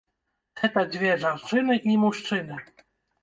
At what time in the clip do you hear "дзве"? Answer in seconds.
0.93-1.11